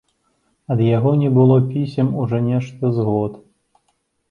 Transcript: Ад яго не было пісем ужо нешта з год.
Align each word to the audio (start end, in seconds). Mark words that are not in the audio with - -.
Ад 0.75 0.79
яго 0.97 1.11
не 1.23 1.29
было 1.35 1.59
пісем 1.69 2.09
ужо 2.25 2.41
нешта 2.49 2.93
з 2.99 3.09
год. 3.13 3.33